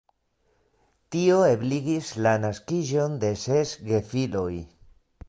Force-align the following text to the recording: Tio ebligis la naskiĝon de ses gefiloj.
Tio 1.15 1.35
ebligis 1.49 2.09
la 2.27 2.33
naskiĝon 2.45 3.19
de 3.25 3.31
ses 3.43 3.75
gefiloj. 3.91 4.51